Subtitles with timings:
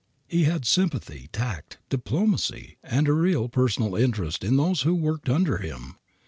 [0.27, 5.57] He had sympathy, tact, diplomacy, and a real personal interest in those who worked under
[5.57, 5.93] him.